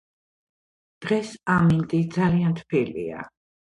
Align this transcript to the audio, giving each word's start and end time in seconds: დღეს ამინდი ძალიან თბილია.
დღეს 1.05 1.29
ამინდი 1.57 1.99
ძალიან 2.17 2.59
თბილია. 2.61 3.27